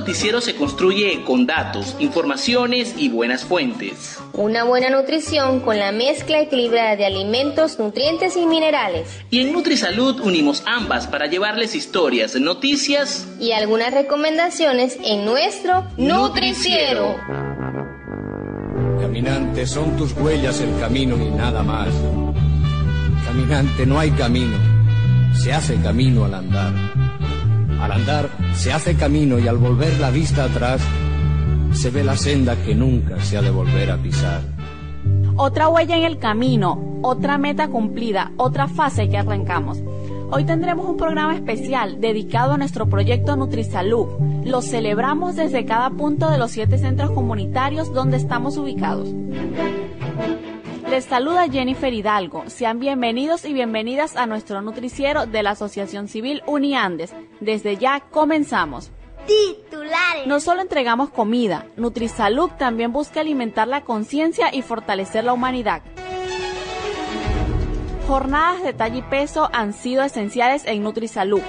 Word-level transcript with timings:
noticiero 0.00 0.40
se 0.40 0.56
construye 0.56 1.24
con 1.24 1.44
datos, 1.44 1.94
informaciones 1.98 2.94
y 2.96 3.10
buenas 3.10 3.44
fuentes. 3.44 4.18
Una 4.32 4.64
buena 4.64 4.88
nutrición 4.88 5.60
con 5.60 5.78
la 5.78 5.92
mezcla 5.92 6.40
equilibrada 6.40 6.96
de 6.96 7.04
alimentos, 7.04 7.78
nutrientes 7.78 8.34
y 8.38 8.46
minerales. 8.46 9.20
Y 9.28 9.40
en 9.40 9.52
NutriSalud 9.52 10.20
unimos 10.20 10.62
ambas 10.64 11.06
para 11.06 11.26
llevarles 11.26 11.74
historias, 11.74 12.34
noticias 12.36 13.28
y 13.38 13.52
algunas 13.52 13.92
recomendaciones 13.92 14.98
en 15.04 15.26
nuestro 15.26 15.86
Nutriciero. 15.98 17.16
Caminante, 19.02 19.66
son 19.66 19.98
tus 19.98 20.12
huellas 20.12 20.62
el 20.62 20.80
camino 20.80 21.16
y 21.16 21.30
nada 21.30 21.62
más. 21.62 21.88
Caminante, 23.26 23.84
no 23.84 23.98
hay 23.98 24.12
camino, 24.12 24.56
se 25.34 25.52
hace 25.52 25.76
camino 25.76 26.24
al 26.24 26.32
andar. 26.32 27.09
Al 27.80 27.92
andar 27.92 28.28
se 28.54 28.72
hace 28.72 28.94
camino 28.94 29.38
y 29.38 29.48
al 29.48 29.56
volver 29.56 29.98
la 29.98 30.10
vista 30.10 30.44
atrás 30.44 30.82
se 31.72 31.90
ve 31.90 32.04
la 32.04 32.16
senda 32.16 32.56
que 32.56 32.74
nunca 32.74 33.18
se 33.20 33.38
ha 33.38 33.42
de 33.42 33.50
volver 33.50 33.90
a 33.90 33.96
pisar. 33.96 34.42
Otra 35.36 35.68
huella 35.68 35.96
en 35.96 36.04
el 36.04 36.18
camino, 36.18 36.98
otra 37.02 37.38
meta 37.38 37.68
cumplida, 37.68 38.32
otra 38.36 38.68
fase 38.68 39.08
que 39.08 39.16
arrancamos. 39.16 39.78
Hoy 40.30 40.44
tendremos 40.44 40.86
un 40.86 40.96
programa 40.96 41.34
especial 41.34 42.00
dedicado 42.00 42.52
a 42.52 42.58
nuestro 42.58 42.86
proyecto 42.88 43.34
NutriSalud. 43.34 44.44
Lo 44.44 44.60
celebramos 44.60 45.36
desde 45.36 45.64
cada 45.64 45.90
punto 45.90 46.30
de 46.30 46.38
los 46.38 46.50
siete 46.50 46.76
centros 46.76 47.10
comunitarios 47.12 47.92
donde 47.94 48.18
estamos 48.18 48.58
ubicados. 48.58 49.08
Les 51.00 51.06
saluda 51.06 51.48
Jennifer 51.48 51.94
Hidalgo. 51.94 52.44
Sean 52.50 52.78
bienvenidos 52.78 53.46
y 53.46 53.54
bienvenidas 53.54 54.16
a 54.16 54.26
nuestro 54.26 54.60
nutriciero 54.60 55.24
de 55.24 55.42
la 55.42 55.52
Asociación 55.52 56.08
Civil 56.08 56.42
Uniandes. 56.46 57.14
Desde 57.40 57.78
ya 57.78 58.00
comenzamos. 58.00 58.92
Titulares. 59.26 60.26
No 60.26 60.40
solo 60.40 60.60
entregamos 60.60 61.08
comida, 61.08 61.64
NutriSalud 61.78 62.50
también 62.50 62.92
busca 62.92 63.22
alimentar 63.22 63.66
la 63.66 63.80
conciencia 63.80 64.54
y 64.54 64.60
fortalecer 64.60 65.24
la 65.24 65.32
humanidad. 65.32 65.80
Jornadas 68.06 68.62
de 68.62 68.74
talla 68.74 68.98
y 68.98 69.00
peso 69.00 69.48
han 69.54 69.72
sido 69.72 70.02
esenciales 70.02 70.66
en 70.66 70.82
NutriSalud. 70.82 71.40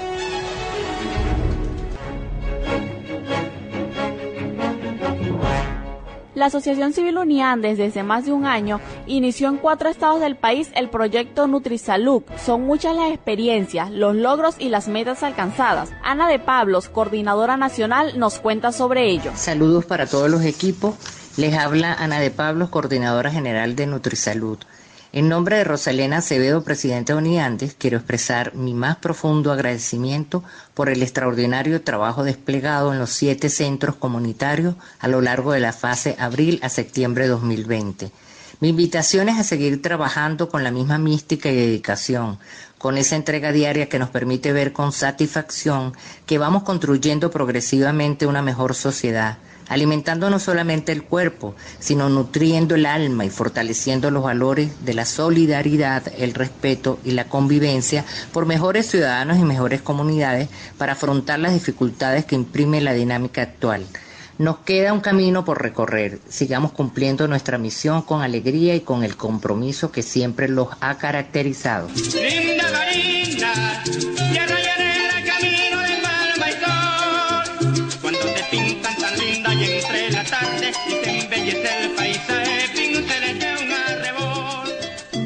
La 6.42 6.48
Asociación 6.48 6.92
Civil 6.92 7.20
Uniandes 7.20 7.78
desde 7.78 8.02
más 8.02 8.26
de 8.26 8.32
un 8.32 8.48
año 8.48 8.80
inició 9.18 9.50
en 9.50 9.58
cuatro 9.58 9.90
estados 9.90 10.22
del 10.22 10.36
país 10.36 10.70
el 10.76 10.90
proyecto 10.90 11.48
NutriSalud. 11.48 12.24
Son 12.44 12.62
muchas 12.62 12.96
las 12.96 13.12
experiencias, 13.12 13.92
los 13.92 14.16
logros 14.16 14.56
y 14.58 14.70
las 14.70 14.88
metas 14.88 15.24
alcanzadas. 15.24 15.92
Ana 16.04 16.28
de 16.28 16.40
Pablos, 16.40 16.90
coordinadora 16.90 17.58
nacional, 17.58 18.18
nos 18.18 18.40
cuenta 18.40 18.72
sobre 18.72 19.10
ello. 19.10 19.32
Saludos 19.36 19.86
para 19.86 20.08
todos 20.08 20.30
los 20.30 20.44
equipos. 20.44 20.96
Les 21.38 21.54
habla 21.54 21.94
Ana 21.94 22.20
de 22.20 22.32
Pablos, 22.32 22.70
coordinadora 22.70 23.32
general 23.32 23.76
de 23.76 23.88
NutriSalud. 23.88 24.58
En 25.14 25.28
nombre 25.28 25.58
de 25.58 25.66
Rosalena 25.66 26.20
Acevedo, 26.20 26.64
presidenta 26.64 27.12
de 27.12 27.20
Uniandes, 27.20 27.76
quiero 27.78 27.98
expresar 27.98 28.56
mi 28.56 28.74
más 28.74 28.96
profundo 28.96 29.52
agradecimiento 29.52 30.42
por 30.74 30.88
el 30.88 31.04
extraordinario 31.04 31.82
trabajo 31.82 32.24
desplegado 32.24 32.94
en 32.94 33.00
los 33.00 33.10
siete 33.10 33.50
centros 33.50 33.96
comunitarios 33.96 34.76
a 35.00 35.10
lo 35.10 35.20
largo 35.20 35.52
de 35.52 35.60
la 35.60 35.74
fase 35.74 36.16
abril 36.18 36.62
a 36.64 36.70
septiembre 36.70 37.26
de 37.26 37.32
2020. 37.32 38.12
Mi 38.62 38.70
invitación 38.70 39.28
es 39.28 39.40
a 39.40 39.44
seguir 39.44 39.82
trabajando 39.82 40.48
con 40.48 40.64
la 40.64 40.70
misma 40.70 41.00
mística 41.00 41.50
y 41.50 41.56
dedicación, 41.56 42.38
con 42.78 42.98
esa 43.00 43.16
entrega 43.16 43.52
diaria 43.52 43.90
que 43.90 43.98
nos 43.98 44.10
permite 44.10 44.54
ver 44.54 44.72
con 44.72 44.92
satisfacción 44.92 45.94
que 46.28 46.38
vamos 46.38 46.62
construyendo 46.62 47.32
progresivamente 47.32 48.28
una 48.28 48.44
mejor 48.44 48.76
sociedad 48.76 49.40
alimentando 49.68 50.30
no 50.30 50.38
solamente 50.38 50.92
el 50.92 51.04
cuerpo, 51.04 51.56
sino 51.80 52.10
nutriendo 52.10 52.76
el 52.76 52.86
alma 52.86 53.24
y 53.24 53.30
fortaleciendo 53.30 54.12
los 54.12 54.22
valores 54.22 54.84
de 54.84 54.94
la 54.94 55.06
solidaridad, 55.06 56.04
el 56.18 56.34
respeto 56.34 57.00
y 57.06 57.12
la 57.12 57.30
convivencia 57.30 58.04
por 58.34 58.46
mejores 58.46 58.92
ciudadanos 58.92 59.38
y 59.38 59.44
mejores 59.44 59.82
comunidades 59.82 60.50
para 60.78 60.92
afrontar 60.92 61.40
las 61.40 61.54
dificultades 61.54 62.26
que 62.26 62.36
imprime 62.36 62.82
la 62.82 62.92
dinámica 62.94 63.44
actual. 63.44 63.86
Nos 64.42 64.58
queda 64.58 64.92
un 64.92 65.02
camino 65.02 65.46
por 65.46 65.62
recorrer. 65.62 66.18
Sigamos 66.28 66.72
cumpliendo 66.72 67.28
nuestra 67.28 67.60
misión 67.60 68.02
con 68.02 68.24
alegría 68.24 68.74
y 68.74 68.80
con 68.80 69.04
el 69.04 69.16
compromiso 69.16 69.92
que 69.92 70.02
siempre 70.02 70.50
los 70.50 70.70
ha 70.80 70.98
caracterizado. 70.98 71.88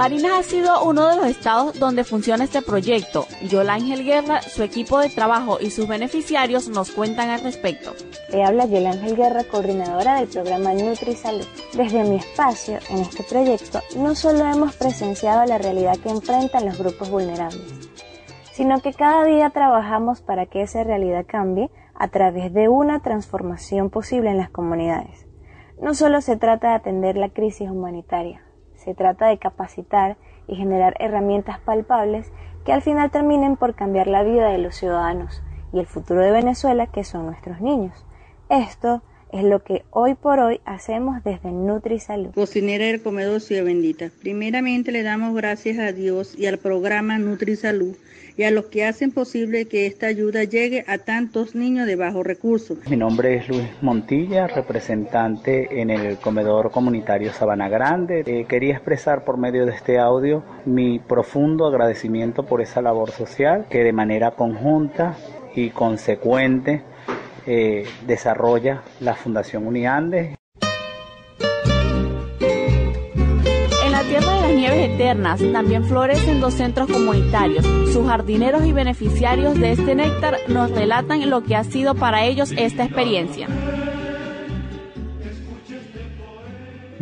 Barinas 0.05 0.33
ha 0.33 0.43
sido 0.43 0.83
uno 0.83 1.07
de 1.07 1.15
los 1.15 1.25
estados 1.25 1.79
donde 1.79 2.03
funciona 2.03 2.43
este 2.43 2.61
proyecto. 2.61 3.25
Ángel 3.67 4.05
Guerra, 4.05 4.39
su 4.43 4.61
equipo 4.61 4.99
de 4.99 5.09
trabajo 5.09 5.57
y 5.59 5.71
sus 5.71 5.87
beneficiarios 5.87 6.69
nos 6.69 6.91
cuentan 6.91 7.29
al 7.29 7.41
respecto. 7.41 7.91
Le 8.31 8.43
habla 8.43 8.65
Ángel 8.65 9.15
Guerra, 9.15 9.45
coordinadora 9.45 10.19
del 10.19 10.27
programa 10.27 10.75
NutriSalud. 10.75 11.47
Desde 11.73 12.03
mi 12.03 12.17
espacio 12.17 12.77
en 12.91 12.99
este 12.99 13.23
proyecto, 13.23 13.79
no 13.97 14.13
solo 14.13 14.45
hemos 14.45 14.75
presenciado 14.75 15.43
la 15.47 15.57
realidad 15.57 15.97
que 15.97 16.09
enfrentan 16.09 16.67
los 16.67 16.77
grupos 16.77 17.09
vulnerables, 17.09 17.65
sino 18.51 18.81
que 18.81 18.93
cada 18.93 19.25
día 19.25 19.49
trabajamos 19.49 20.21
para 20.21 20.45
que 20.45 20.61
esa 20.61 20.83
realidad 20.83 21.25
cambie 21.27 21.71
a 21.95 22.09
través 22.09 22.53
de 22.53 22.69
una 22.69 22.99
transformación 23.01 23.89
posible 23.89 24.29
en 24.29 24.37
las 24.37 24.51
comunidades. 24.51 25.25
No 25.81 25.95
solo 25.95 26.21
se 26.21 26.37
trata 26.37 26.69
de 26.69 26.75
atender 26.75 27.17
la 27.17 27.29
crisis 27.29 27.71
humanitaria, 27.71 28.44
se 28.85 28.93
trata 28.93 29.27
de 29.27 29.39
capacitar 29.39 30.15
y 30.47 30.55
generar 30.55 30.95
herramientas 30.99 31.59
palpables 31.59 32.31
que 32.63 32.71
al 32.71 32.83
final 32.83 33.11
terminen 33.11 33.57
por 33.57 33.75
cambiar 33.75 34.07
la 34.07 34.23
vida 34.23 34.49
de 34.49 34.59
los 34.59 34.75
ciudadanos 34.75 35.43
y 35.73 35.79
el 35.79 35.87
futuro 35.87 36.21
de 36.21 36.31
Venezuela, 36.31 36.87
que 36.87 37.03
son 37.03 37.25
nuestros 37.25 37.59
niños. 37.61 38.05
Esto 38.47 39.01
es 39.31 39.43
lo 39.43 39.63
que 39.63 39.83
hoy 39.91 40.13
por 40.13 40.39
hoy 40.39 40.61
hacemos 40.65 41.23
desde 41.23 41.51
NutriSalud. 41.51 42.33
Cocinera 42.33 42.85
del 42.85 43.01
Comedor 43.01 43.41
Ciudad 43.41 43.65
Bendita. 43.65 44.09
Primeramente 44.21 44.91
le 44.91 45.03
damos 45.03 45.35
gracias 45.35 45.77
a 45.77 45.91
Dios 45.91 46.37
y 46.37 46.45
al 46.45 46.57
programa 46.57 47.17
NutriSalud 47.17 47.95
y 48.37 48.43
a 48.43 48.51
los 48.51 48.65
que 48.65 48.85
hacen 48.85 49.11
posible 49.11 49.65
que 49.65 49.85
esta 49.85 50.07
ayuda 50.07 50.43
llegue 50.43 50.83
a 50.87 50.97
tantos 50.97 51.55
niños 51.55 51.87
de 51.87 51.95
bajos 51.95 52.25
recursos. 52.25 52.77
Mi 52.89 52.97
nombre 52.97 53.35
es 53.35 53.47
Luis 53.47 53.67
Montilla, 53.81 54.47
representante 54.47 55.81
en 55.81 55.89
el 55.89 56.17
comedor 56.17 56.71
comunitario 56.71 57.31
Sabana 57.31 57.69
Grande. 57.69 58.23
Eh, 58.25 58.45
quería 58.47 58.73
expresar 58.73 59.23
por 59.23 59.37
medio 59.37 59.65
de 59.65 59.71
este 59.71 59.99
audio 59.99 60.43
mi 60.65 60.99
profundo 60.99 61.65
agradecimiento 61.65 62.45
por 62.45 62.61
esa 62.61 62.81
labor 62.81 63.11
social 63.11 63.67
que 63.69 63.83
de 63.83 63.93
manera 63.93 64.31
conjunta 64.31 65.15
y 65.55 65.69
consecuente 65.69 66.83
eh, 67.45 67.85
desarrolla 68.05 68.81
la 68.99 69.15
Fundación 69.15 69.67
Uniandes. 69.67 70.35
Tierra 74.07 74.35
de 74.35 74.41
las 74.41 74.51
Nieves 74.51 74.89
Eternas 74.91 75.41
también 75.51 75.83
florecen 75.83 76.39
dos 76.39 76.53
centros 76.53 76.87
comunitarios. 76.87 77.65
Sus 77.91 78.07
jardineros 78.07 78.63
y 78.63 78.71
beneficiarios 78.71 79.59
de 79.59 79.71
este 79.71 79.95
néctar 79.95 80.37
nos 80.47 80.69
relatan 80.71 81.27
lo 81.29 81.43
que 81.43 81.55
ha 81.55 81.63
sido 81.63 81.95
para 81.95 82.23
ellos 82.23 82.53
esta 82.55 82.83
experiencia. 82.83 83.47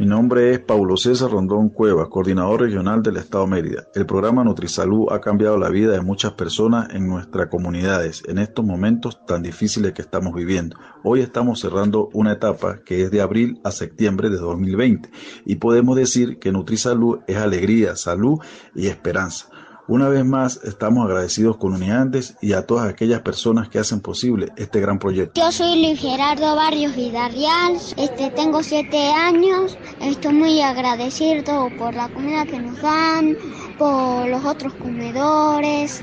Mi 0.03 0.09
nombre 0.09 0.51
es 0.51 0.59
Paulo 0.59 0.97
César 0.97 1.31
Rondón 1.31 1.69
Cuevas, 1.69 2.09
coordinador 2.09 2.59
regional 2.59 3.01
del 3.01 3.15
Estado 3.15 3.47
Mérida. 3.47 3.87
El 3.95 4.05
programa 4.05 4.43
NutriSalud 4.43 5.07
ha 5.09 5.21
cambiado 5.21 5.57
la 5.57 5.69
vida 5.69 5.93
de 5.93 6.01
muchas 6.01 6.33
personas 6.33 6.93
en 6.93 7.07
nuestras 7.07 7.47
comunidades 7.47 8.21
en 8.27 8.37
estos 8.37 8.65
momentos 8.65 9.25
tan 9.25 9.43
difíciles 9.43 9.93
que 9.93 10.01
estamos 10.01 10.35
viviendo. 10.35 10.75
Hoy 11.05 11.21
estamos 11.21 11.61
cerrando 11.61 12.09
una 12.11 12.33
etapa 12.33 12.79
que 12.83 13.03
es 13.03 13.11
de 13.11 13.21
abril 13.21 13.61
a 13.63 13.71
septiembre 13.71 14.29
de 14.29 14.39
2020 14.39 15.09
y 15.45 15.55
podemos 15.55 15.95
decir 15.95 16.37
que 16.37 16.51
NutriSalud 16.51 17.19
es 17.25 17.37
alegría, 17.37 17.95
salud 17.95 18.39
y 18.75 18.87
esperanza. 18.87 19.47
Una 19.85 20.07
vez 20.07 20.23
más, 20.23 20.61
estamos 20.63 21.05
agradecidos 21.05 21.57
con 21.57 21.73
Uniandes 21.73 22.35
y 22.41 22.53
a 22.53 22.65
todas 22.65 22.87
aquellas 22.87 23.19
personas 23.19 23.67
que 23.67 23.79
hacen 23.79 23.99
posible 23.99 24.47
este 24.55 24.79
gran 24.79 24.97
proyecto. 24.97 25.41
Yo 25.41 25.51
soy 25.51 25.81
Luis 25.81 25.99
Gerardo 25.99 26.55
Barrios 26.55 26.95
Villarreal, 26.95 27.77
este, 27.97 28.31
tengo 28.31 28.63
siete 28.63 29.11
años, 29.11 29.77
estoy 29.99 30.33
muy 30.33 30.61
agradecido 30.61 31.69
por 31.77 31.93
la 31.95 32.07
comida 32.07 32.45
que 32.45 32.59
nos 32.59 32.81
dan, 32.81 33.35
por 33.77 34.29
los 34.29 34.45
otros 34.45 34.73
comedores, 34.75 36.01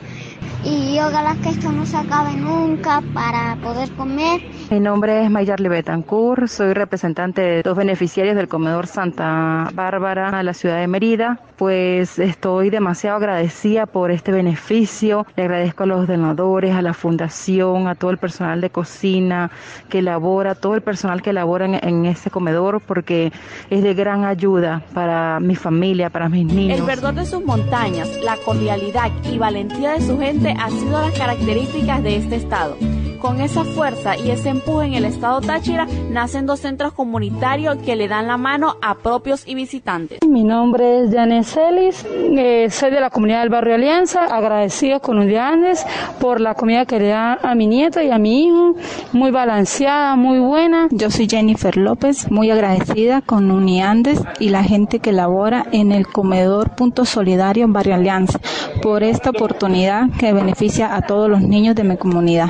y 0.65 0.99
ojalá 0.99 1.37
que 1.43 1.51
esto 1.51 1.73
no 1.73 1.87
se 1.87 1.97
acabe 1.97 2.33
nunca 2.33 3.03
para 3.15 3.57
poder 3.63 3.91
comer. 3.93 4.43
Mi 4.71 4.79
nombre 4.79 5.25
es 5.25 5.31
Mayarli 5.31 5.69
Betancourt, 5.69 6.49
soy 6.49 6.75
representante 6.75 7.41
de 7.41 7.63
dos 7.63 7.77
beneficiarios 7.77 8.37
del 8.37 8.49
comedor 8.49 8.87
Santa 8.87 9.69
Bárbara 9.75 10.31
de 10.31 10.45
la 10.45 10.55
ciudad 10.55 10.79
de 10.79 10.87
Mérida. 10.87 11.41
Pues 11.57 12.19
estoy 12.19 12.71
demasiado 12.71 13.17
agradecida 13.17 13.85
por 13.85 14.11
este 14.11 14.33
beneficio. 14.33 15.27
Le 15.37 15.43
agradezco 15.43 15.83
a 15.83 15.87
los 15.87 16.07
donadores, 16.07 16.75
a 16.75 16.81
la 16.81 16.95
fundación, 16.95 17.87
a 17.87 17.95
todo 17.95 18.11
el 18.11 18.19
personal 18.19 18.63
de 18.63 18.71
cocina 18.71 19.51
que 19.91 19.99
elabora, 19.99 20.55
todo 20.55 20.75
el 20.75 20.81
personal 20.81 21.21
que 21.21 21.31
elabora 21.31 21.67
en, 21.67 21.75
en 21.83 22.07
este 22.07 22.31
comedor, 22.31 22.81
porque 22.81 23.31
es 23.69 23.83
de 23.83 23.93
gran 23.93 24.25
ayuda 24.25 24.83
para 24.95 25.39
mi 25.41 25.55
familia, 25.55 26.09
para 26.09 26.31
mis 26.31 26.47
niños. 26.47 26.79
El 26.79 26.87
verdor 26.87 27.15
de 27.15 27.27
sus 27.27 27.45
montañas, 27.45 28.09
la 28.25 28.37
cordialidad 28.39 29.11
y 29.31 29.37
valentía 29.37 29.93
de 29.93 30.01
su 30.01 30.19
gente 30.19 30.30
han 30.31 30.71
sido 30.71 31.01
las 31.01 31.19
características 31.19 32.03
de 32.03 32.17
este 32.17 32.37
estado. 32.37 32.77
Con 33.21 33.43
esa 33.43 33.65
fuerza 33.65 34.17
y 34.17 34.31
ese 34.31 34.49
empuje 34.49 34.87
en 34.87 34.95
el 34.95 35.05
estado 35.05 35.43
Táchira 35.43 35.87
nacen 36.11 36.47
dos 36.47 36.61
centros 36.61 36.95
comunitarios 36.95 37.77
que 37.77 37.95
le 37.95 38.09
dan 38.09 38.27
la 38.27 38.39
mano 38.39 38.77
a 38.81 38.95
propios 38.95 39.47
y 39.47 39.55
visitantes. 39.55 40.21
Mi 40.27 40.43
nombre 40.43 41.05
es 41.05 41.15
Janet 41.15 41.45
Celis, 41.45 42.07
eh, 42.07 42.69
soy 42.71 42.91
de 42.91 43.01
la 43.01 43.11
comunidad 43.11 43.41
del 43.41 43.51
barrio 43.51 43.75
Alianza, 43.75 44.25
agradecido 44.25 45.01
con 45.01 45.21
Andes 45.21 45.85
por 46.19 46.41
la 46.41 46.55
comida 46.55 46.87
que 46.87 46.99
le 46.99 47.09
da 47.09 47.35
a 47.35 47.55
mi 47.55 47.67
nieto 47.67 48.01
y 48.01 48.11
a 48.11 48.19
mi 48.19 48.47
hijo, 48.47 48.75
muy 49.13 49.31
balanceada, 49.31 50.17
muy 50.17 50.39
buena. 50.39 50.89
Yo 50.91 51.11
soy 51.11 51.29
Jennifer 51.29 51.77
López, 51.77 52.31
muy 52.31 52.51
agradecida 52.51 53.21
con 53.21 53.51
Uniandes 53.51 54.23
y 54.39 54.49
la 54.49 54.65
gente 54.65 55.01
que 55.01 55.13
labora 55.13 55.67
en 55.73 55.93
el 55.93 56.07
comedor 56.07 56.75
Punto 56.75 57.05
Solidario 57.05 57.65
en 57.65 57.75
Barrio 57.75 57.97
Alianza 57.97 58.41
por 58.83 59.03
esta 59.03 59.29
oportunidad 59.29 60.09
que 60.19 60.33
beneficia 60.33 60.95
a 60.95 61.03
todos 61.03 61.29
los 61.29 61.43
niños 61.43 61.75
de 61.75 61.85
mi 61.85 61.99
comunidad. 61.99 62.49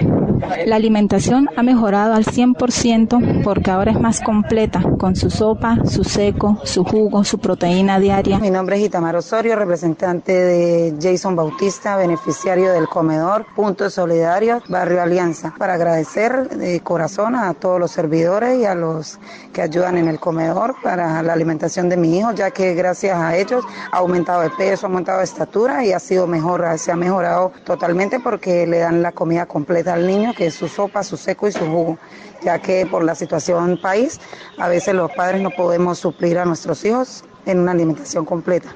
La 0.66 0.76
alimentación 0.76 1.48
ha 1.56 1.62
mejorado 1.62 2.14
al 2.14 2.24
100% 2.24 3.42
porque 3.42 3.70
ahora 3.70 3.92
es 3.92 4.00
más 4.00 4.20
completa 4.20 4.82
con 4.98 5.16
su 5.16 5.30
sopa, 5.30 5.78
su 5.84 6.04
seco, 6.04 6.58
su 6.64 6.84
jugo, 6.84 7.24
su 7.24 7.38
proteína 7.38 7.98
diaria. 7.98 8.38
Mi 8.38 8.50
nombre 8.50 8.76
es 8.76 8.82
Itamar 8.84 9.16
Osorio, 9.16 9.56
representante 9.56 10.32
de 10.32 10.94
Jason 11.00 11.36
Bautista, 11.36 11.96
beneficiario 11.96 12.72
del 12.72 12.88
comedor 12.88 13.46
Punto 13.54 13.88
Solidario 13.90 14.62
Barrio 14.68 15.02
Alianza, 15.02 15.54
para 15.58 15.74
agradecer 15.74 16.48
de 16.48 16.80
corazón 16.80 17.34
a 17.34 17.52
todos 17.54 17.78
los 17.78 17.90
servidores 17.90 18.58
y 18.60 18.64
a 18.64 18.74
los 18.74 19.18
que 19.52 19.62
ayudan 19.62 19.98
en 19.98 20.08
el 20.08 20.18
comedor 20.18 20.74
para 20.82 21.22
la 21.22 21.32
alimentación 21.32 21.88
de 21.88 21.96
mi 21.96 22.18
hijo, 22.18 22.32
ya 22.32 22.50
que 22.50 22.74
gracias 22.74 23.16
a 23.16 23.36
ellos 23.36 23.64
ha 23.92 23.98
aumentado 23.98 24.42
de 24.42 24.50
peso, 24.50 24.86
ha 24.86 24.88
aumentado 24.88 25.18
de 25.18 25.24
estatura 25.24 25.84
y 25.84 25.92
ha 25.92 25.98
sido 25.98 26.26
mejor, 26.26 26.64
se 26.78 26.92
ha 26.92 26.96
mejorado 26.96 27.52
totalmente 27.64 28.20
porque 28.20 28.66
le 28.66 28.78
dan 28.78 29.02
la 29.02 29.12
comida 29.12 29.46
completa 29.46 29.94
al 29.94 30.06
niño 30.06 30.29
que 30.34 30.46
es 30.46 30.54
su 30.54 30.68
sopa, 30.68 31.02
su 31.02 31.16
seco 31.16 31.48
y 31.48 31.52
su 31.52 31.66
jugo, 31.66 31.98
ya 32.42 32.58
que 32.58 32.86
por 32.86 33.04
la 33.04 33.14
situación 33.14 33.78
país 33.80 34.20
a 34.58 34.68
veces 34.68 34.94
los 34.94 35.10
padres 35.12 35.40
no 35.40 35.50
podemos 35.50 35.98
suplir 35.98 36.38
a 36.38 36.44
nuestros 36.44 36.84
hijos 36.84 37.24
en 37.46 37.60
una 37.60 37.72
alimentación 37.72 38.24
completa. 38.24 38.74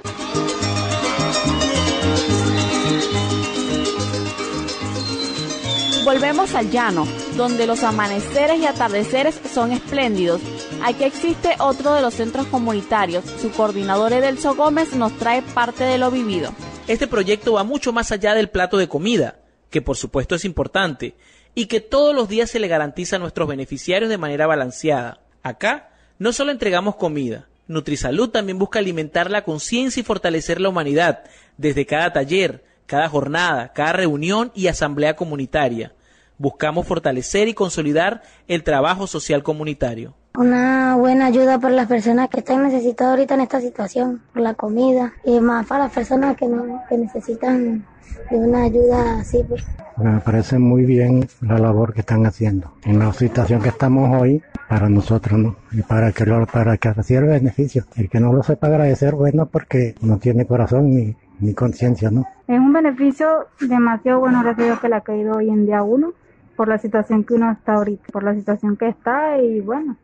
Volvemos 6.05 6.55
al 6.55 6.71
llano, 6.71 7.07
donde 7.35 7.67
los 7.67 7.83
amaneceres 7.83 8.61
y 8.61 8.67
atardeceres 8.67 9.41
son 9.53 9.73
espléndidos. 9.73 10.43
Aquí 10.83 11.05
existe 11.05 11.57
otro 11.59 11.95
de 11.95 12.03
los 12.03 12.13
centros 12.13 12.47
comunitarios. 12.49 13.25
Su 13.41 13.51
coordinador 13.51 14.13
Edelso 14.13 14.55
Gómez 14.55 14.93
nos 14.95 15.17
trae 15.17 15.41
parte 15.41 15.85
de 15.85 15.97
lo 15.97 16.11
vivido. 16.11 16.53
Este 16.87 17.07
proyecto 17.07 17.55
va 17.55 17.65
mucho 17.65 17.95
más 17.95 18.13
allá 18.13 18.35
del 18.35 18.51
plato 18.51 18.77
de 18.77 18.87
comida, 18.87 19.41
que 19.71 19.81
por 19.81 19.97
supuesto 19.97 20.35
es 20.35 20.45
importante, 20.45 21.17
y 21.55 21.67
que 21.67 21.81
todos 21.81 22.15
los 22.15 22.29
días 22.29 22.51
se 22.51 22.59
le 22.59 22.69
garantiza 22.69 23.17
a 23.17 23.19
nuestros 23.19 23.49
beneficiarios 23.49 24.11
de 24.11 24.19
manera 24.19 24.47
balanceada. 24.47 25.21
Acá 25.43 25.91
no 26.19 26.33
solo 26.33 26.51
entregamos 26.51 26.97
comida, 26.97 27.47
Nutrisalud 27.67 28.29
también 28.29 28.59
busca 28.59 28.79
alimentar 28.79 29.31
la 29.31 29.43
conciencia 29.43 30.01
y 30.01 30.05
fortalecer 30.05 30.61
la 30.61 30.69
humanidad 30.69 31.25
desde 31.57 31.87
cada 31.87 32.13
taller, 32.13 32.63
cada 32.87 33.09
jornada, 33.09 33.73
cada 33.73 33.95
reunión 33.95 34.53
y 34.55 34.67
asamblea 34.67 35.17
comunitaria. 35.17 35.93
Buscamos 36.37 36.87
fortalecer 36.87 37.49
y 37.49 37.55
consolidar 37.55 38.23
el 38.49 38.65
trabajo 38.65 39.07
social 39.07 39.43
comunitario. 39.43 40.15
Una 40.37 40.97
buena 40.97 41.27
ayuda 41.27 41.59
para 41.59 41.75
las 41.75 41.87
personas 41.87 42.29
que 42.29 42.41
están 42.41 42.65
necesitadas 42.65 43.13
ahorita 43.13 43.35
en 43.35 43.41
esta 43.41 43.61
situación, 43.61 44.21
por 44.33 44.43
la 44.43 44.55
comida, 44.55 45.15
y 45.25 45.39
más 45.41 45.67
para 45.67 45.85
las 45.85 45.93
personas 45.93 46.37
que, 46.37 46.47
no, 46.47 46.83
que 46.89 46.99
necesitan 46.99 47.87
de 48.31 48.37
una 48.37 48.65
ayuda 48.65 49.21
así. 49.21 49.45
Pues. 49.49 49.65
Me 49.97 50.19
parece 50.21 50.59
muy 50.59 50.85
bien 50.85 51.27
la 51.41 51.59
labor 51.59 51.93
que 51.95 52.01
están 52.01 52.27
haciendo 52.27 52.73
en 52.85 52.99
la 52.99 53.13
situación 53.13 53.63
que 53.63 53.69
estamos 53.69 54.21
hoy 54.21 54.43
para 54.69 54.89
nosotros, 54.89 55.39
¿no? 55.39 55.57
Y 55.73 55.83
para 55.83 56.13
que, 56.13 56.27
lo, 56.27 56.45
para 56.47 56.77
que 56.77 56.93
reciba 56.93 57.21
el 57.21 57.27
beneficio. 57.27 57.85
El 57.97 58.09
que 58.09 58.19
no 58.19 58.33
lo 58.33 58.43
sepa 58.43 58.67
agradecer, 58.67 59.15
bueno, 59.15 59.47
porque 59.47 59.95
no 60.01 60.19
tiene 60.19 60.47
corazón 60.47 60.95
ni, 60.95 61.17
ni 61.41 61.55
conciencia, 61.55 62.11
¿no? 62.11 62.25
Es 62.49 62.59
un 62.59 62.73
beneficio 62.73 63.47
demasiado 63.61 64.21
bueno, 64.21 64.43
gracias 64.43 64.81
que 64.81 64.89
le 64.89 64.97
ha 64.97 65.01
caído 65.01 65.37
hoy 65.37 65.51
en 65.51 65.67
día 65.67 65.83
uno, 65.83 66.13
por 66.57 66.69
la 66.69 66.79
situación 66.79 67.25
que 67.25 67.35
uno 67.35 67.53
está 67.53 67.75
ahorita, 67.75 68.05
por 68.13 68.23
la 68.23 68.35
situación 68.35 68.77
que 68.77 68.89
está 68.89 69.39
y 69.39 69.61
bueno, 69.61 69.97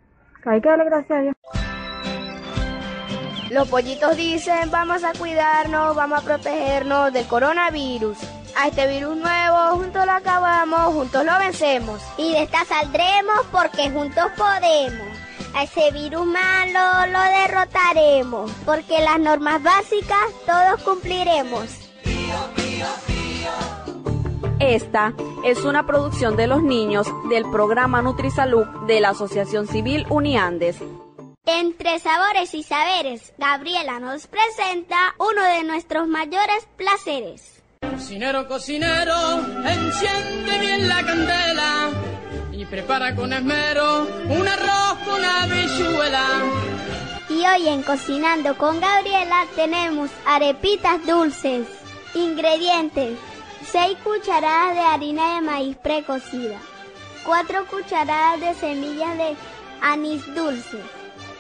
hay 0.45 0.61
que 0.61 0.69
darle 0.69 0.85
gracias 0.85 1.19
a 1.19 1.23
Dios. 1.23 1.35
Los 3.51 3.67
pollitos 3.69 4.17
dicen, 4.17 4.71
vamos 4.71 5.03
a 5.03 5.13
cuidarnos, 5.13 5.97
vamos 5.97 6.21
a 6.21 6.23
protegernos 6.23 7.13
del 7.13 7.27
coronavirus. 7.27 8.17
A 8.57 8.69
este 8.69 8.87
virus 8.87 9.17
nuevo, 9.17 9.77
juntos 9.77 10.07
lo 10.07 10.13
acabamos, 10.13 10.95
juntos 10.95 11.25
lo 11.25 11.37
vencemos. 11.37 12.01
Y 12.17 12.31
de 12.31 12.45
esta 12.45 12.65
saldremos 12.65 13.47
porque 13.51 13.91
juntos 13.91 14.27
podemos. 14.37 15.09
A 15.53 15.65
ese 15.65 15.91
virus 15.91 16.25
malo 16.27 17.07
lo 17.11 17.21
derrotaremos, 17.23 18.53
porque 18.65 19.01
las 19.01 19.19
normas 19.19 19.61
básicas 19.61 20.29
todos 20.47 20.81
cumpliremos. 20.85 21.91
Esta 24.61 25.13
es 25.45 25.65
una 25.65 25.87
producción 25.87 26.37
de 26.37 26.47
los 26.47 26.63
niños 26.63 27.09
del 27.29 27.51
programa 27.51 28.01
Nutrisalud 28.01 28.67
de 28.87 29.01
la 29.01 29.09
Asociación 29.09 29.67
Civil 29.67 30.07
Uniandes. 30.09 30.77
Entre 31.47 31.99
sabores 32.01 32.55
y 32.55 32.63
saberes, 32.63 33.33
Gabriela 33.39 33.99
nos 33.99 34.27
presenta 34.27 35.15
uno 35.19 35.43
de 35.43 35.65
nuestros 35.65 36.07
mayores 36.07 36.69
placeres. 36.77 37.63
Cocinero, 37.81 38.47
cocinero, 38.47 39.39
enciende 39.67 40.59
bien 40.59 40.87
la 40.89 41.03
candela 41.03 41.91
y 42.53 42.67
prepara 42.67 43.15
con 43.17 43.33
esmero 43.33 44.03
un 44.29 44.47
arroz 44.47 44.99
con 45.07 45.25
habichuela. 45.25 46.27
Y 47.31 47.47
hoy 47.47 47.69
en 47.69 47.83
Cocinando 47.85 48.59
con 48.59 48.79
Gabriela 48.79 49.47
tenemos 49.57 50.11
arepitas 50.27 51.05
dulces. 51.07 51.67
Ingredientes: 52.15 53.19
6 53.73 53.97
cucharadas 54.05 54.75
de 54.75 54.81
harina 54.81 55.37
de 55.37 55.41
maíz 55.41 55.77
precocida, 55.79 56.59
4 57.25 57.67
cucharadas 57.67 58.41
de 58.41 58.55
semillas 58.55 59.17
de 59.17 59.37
anís 59.81 60.35
dulce, 60.35 60.79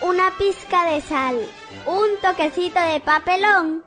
una 0.02 0.30
pizca 0.38 0.90
de 0.90 1.00
sal, 1.00 1.36
un 1.86 2.08
toquecito 2.22 2.80
de 2.80 3.00
papelón, 3.00 3.84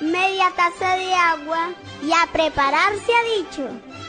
media 0.00 0.50
taza 0.56 0.96
de 0.96 1.14
agua 1.14 1.70
y 2.02 2.12
a 2.12 2.26
preparar 2.32 2.92
se 3.06 3.12
ha 3.12 3.40
dicho. 3.40 3.68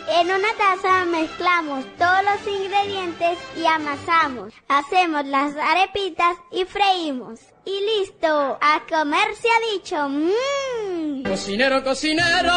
En 0.10 0.28
una 0.28 0.54
taza 0.58 1.06
mezclamos 1.06 1.86
todos 1.98 2.24
los 2.24 2.62
ingredientes 2.62 3.38
y 3.56 3.66
amasamos. 3.66 4.54
Hacemos 4.68 5.26
las 5.26 5.56
arepitas 5.56 6.36
y 6.52 6.66
freímos. 6.66 7.40
Y 7.66 7.80
listo, 8.02 8.58
a 8.60 8.82
comer 8.90 9.34
se 9.42 9.48
ha 9.48 9.74
dicho. 9.74 10.10
Mmm. 10.10 11.24
Cocinero, 11.24 11.82
cocinero, 11.84 12.54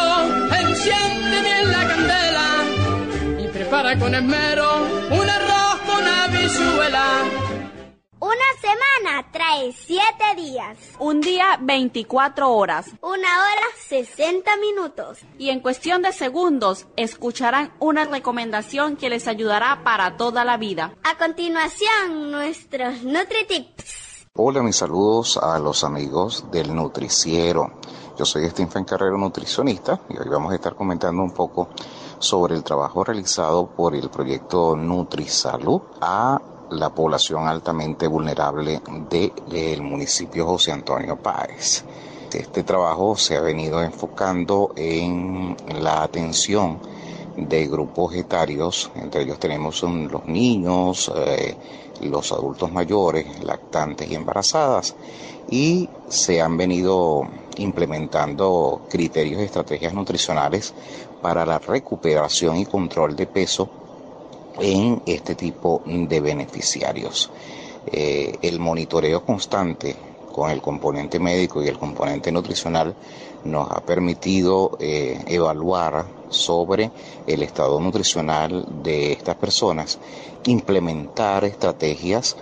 enciende 0.59 1.41
bien 1.41 1.71
la 1.71 1.87
candela 1.87 3.41
y 3.41 3.47
prepara 3.47 3.97
con 3.97 4.13
esmero 4.13 5.07
semana 9.07 9.25
trae 9.31 9.73
7 9.73 10.01
días. 10.35 10.77
Un 10.99 11.21
día 11.21 11.57
24 11.61 12.51
horas. 12.51 12.87
Una 13.01 13.17
hora 13.17 13.61
60 13.87 14.49
minutos. 14.57 15.19
Y 15.37 15.49
en 15.49 15.61
cuestión 15.61 16.01
de 16.01 16.11
segundos 16.11 16.87
escucharán 16.95 17.71
una 17.79 18.05
recomendación 18.05 18.97
que 18.97 19.09
les 19.09 19.27
ayudará 19.27 19.83
para 19.83 20.17
toda 20.17 20.43
la 20.43 20.57
vida. 20.57 20.93
A 21.03 21.17
continuación, 21.17 22.31
nuestros 22.31 23.03
NutriTips. 23.03 24.27
Hola, 24.33 24.61
mis 24.61 24.75
saludos 24.75 25.37
a 25.37 25.57
los 25.59 25.83
amigos 25.83 26.45
del 26.51 26.75
Nutriciero. 26.75 27.79
Yo 28.17 28.25
soy 28.25 28.49
Stephen 28.49 28.83
Carrero, 28.83 29.17
nutricionista, 29.17 30.01
y 30.09 30.17
hoy 30.17 30.27
vamos 30.29 30.51
a 30.51 30.55
estar 30.55 30.75
comentando 30.75 31.21
un 31.23 31.31
poco 31.31 31.69
sobre 32.19 32.55
el 32.55 32.63
trabajo 32.63 33.03
realizado 33.03 33.67
por 33.67 33.95
el 33.95 34.09
proyecto 34.09 34.75
NutriSalud 34.75 35.81
a 36.01 36.39
la 36.71 36.89
población 36.89 37.47
altamente 37.47 38.07
vulnerable 38.07 38.81
del 39.49 39.81
municipio 39.81 40.45
José 40.45 40.71
Antonio 40.71 41.17
Páez. 41.17 41.83
Este 42.33 42.63
trabajo 42.63 43.15
se 43.15 43.37
ha 43.37 43.41
venido 43.41 43.81
enfocando 43.81 44.73
en 44.75 45.55
la 45.81 46.03
atención 46.03 46.79
de 47.37 47.67
grupos 47.67 48.15
etarios, 48.15 48.91
entre 48.95 49.21
ellos 49.21 49.39
tenemos 49.39 49.81
los 49.83 50.25
niños, 50.25 51.11
eh, 51.15 51.55
los 52.01 52.31
adultos 52.31 52.71
mayores, 52.71 53.43
lactantes 53.43 54.09
y 54.09 54.15
embarazadas, 54.15 54.95
y 55.49 55.87
se 56.09 56.41
han 56.41 56.57
venido 56.57 57.21
implementando 57.57 58.81
criterios 58.89 59.41
y 59.41 59.45
estrategias 59.45 59.93
nutricionales 59.93 60.73
para 61.21 61.45
la 61.45 61.59
recuperación 61.59 62.57
y 62.57 62.65
control 62.65 63.15
de 63.15 63.27
peso 63.27 63.69
en 64.59 65.01
este 65.05 65.35
tipo 65.35 65.81
de 65.85 66.19
beneficiarios. 66.19 67.29
Eh, 67.91 68.37
el 68.41 68.59
monitoreo 68.59 69.23
constante 69.23 69.95
con 70.31 70.51
el 70.51 70.61
componente 70.61 71.19
médico 71.19 71.63
y 71.63 71.67
el 71.67 71.77
componente 71.79 72.31
nutricional 72.31 72.93
nos 73.45 73.71
ha 73.71 73.79
permitido 73.81 74.77
eh, 74.79 75.19
evaluar 75.27 76.05
sobre 76.29 76.91
el 77.25 77.41
estado 77.43 77.79
nutricional 77.79 78.65
de 78.83 79.13
estas 79.13 79.35
personas, 79.35 79.97
implementar 80.45 81.45
estrategias 81.45 82.35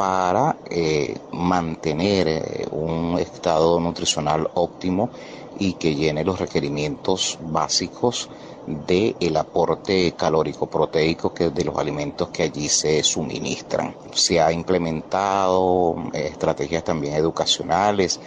para 0.00 0.56
eh, 0.70 1.14
mantener 1.32 2.26
eh, 2.26 2.66
un 2.70 3.18
estado 3.18 3.78
nutricional 3.78 4.48
óptimo 4.54 5.10
y 5.58 5.74
que 5.74 5.94
llene 5.94 6.24
los 6.24 6.38
requerimientos 6.38 7.38
básicos 7.42 8.30
del 8.66 9.36
aporte 9.36 10.12
calórico 10.12 10.70
proteico 10.70 11.34
que 11.34 11.50
de 11.50 11.64
los 11.66 11.76
alimentos 11.76 12.30
que 12.30 12.44
allí 12.44 12.66
se 12.70 13.02
suministran. 13.02 13.94
Se 14.14 14.40
ha 14.40 14.50
implementado 14.50 15.96
eh, 16.14 16.28
estrategias 16.32 16.82
también 16.82 17.12
educacionales, 17.12 18.20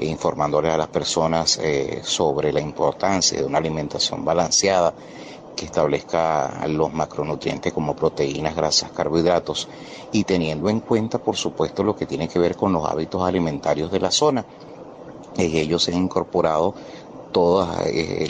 informándoles 0.00 0.72
a 0.72 0.78
las 0.78 0.88
personas 0.88 1.60
sobre 2.02 2.52
la 2.52 2.60
importancia 2.60 3.38
de 3.38 3.44
una 3.44 3.58
alimentación 3.58 4.24
balanceada 4.24 4.94
que 5.56 5.66
establezca 5.66 6.66
los 6.68 6.92
macronutrientes 6.92 7.72
como 7.72 7.94
proteínas, 7.94 8.56
grasas, 8.56 8.92
carbohidratos 8.92 9.68
y 10.12 10.24
teniendo 10.24 10.68
en 10.68 10.80
cuenta, 10.80 11.18
por 11.18 11.36
supuesto, 11.36 11.82
lo 11.84 11.94
que 11.94 12.06
tiene 12.06 12.28
que 12.28 12.38
ver 12.38 12.56
con 12.56 12.72
los 12.72 12.88
hábitos 12.88 13.22
alimentarios 13.22 13.90
de 13.90 14.00
la 14.00 14.10
zona. 14.10 14.44
ellos 15.36 15.82
se 15.82 15.92
han 15.92 16.02
incorporado 16.04 16.74
todos 17.32 17.68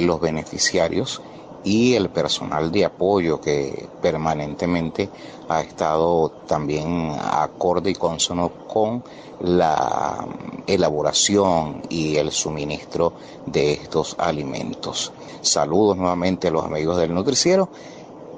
los 0.01 0.21
beneficiarios 0.21 1.21
y 1.65 1.95
el 1.95 2.09
personal 2.11 2.71
de 2.73 2.85
apoyo 2.85 3.41
que 3.41 3.89
permanentemente 4.01 5.09
ha 5.49 5.61
estado 5.61 6.31
también 6.47 7.13
acorde 7.21 7.91
y 7.91 7.95
consono 7.95 8.51
con 8.69 9.03
la 9.41 10.27
elaboración 10.67 11.83
y 11.89 12.17
el 12.17 12.31
suministro 12.31 13.15
de 13.47 13.73
estos 13.73 14.17
alimentos. 14.19 15.13
Saludos 15.43 15.97
nuevamente 15.97 16.49
a 16.49 16.51
los 16.51 16.65
amigos 16.65 16.99
del 16.99 17.15
Nutriciero 17.15 17.71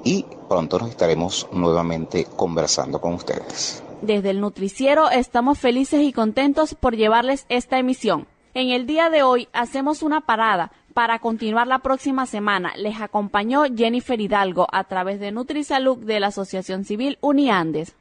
y 0.03 0.25
pronto 0.47 0.79
nos 0.79 0.89
estaremos 0.89 1.47
nuevamente 1.51 2.27
conversando 2.35 2.99
con 2.99 3.13
ustedes. 3.13 3.83
Desde 4.01 4.31
el 4.31 4.41
Nutriciero 4.41 5.09
estamos 5.09 5.59
felices 5.59 6.01
y 6.01 6.11
contentos 6.11 6.75
por 6.75 6.95
llevarles 6.95 7.45
esta 7.47 7.79
emisión. 7.79 8.27
En 8.53 8.69
el 8.69 8.85
día 8.85 9.09
de 9.09 9.23
hoy 9.23 9.47
hacemos 9.53 10.03
una 10.03 10.21
parada 10.21 10.71
para 10.93 11.19
continuar 11.19 11.67
la 11.67 11.79
próxima 11.79 12.25
semana. 12.25 12.73
Les 12.77 13.01
acompañó 13.01 13.63
Jennifer 13.75 14.19
Hidalgo 14.19 14.67
a 14.71 14.83
través 14.85 15.19
de 15.19 15.31
NutriSalud 15.31 15.97
de 15.97 16.19
la 16.19 16.27
Asociación 16.27 16.85
Civil 16.85 17.17
Uniandes. 17.21 17.95